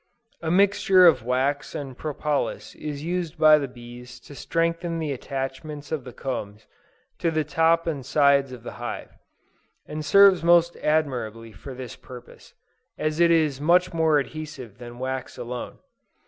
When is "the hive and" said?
8.63-10.03